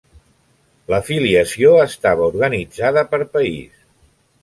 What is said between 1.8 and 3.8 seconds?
estava organitzada per país.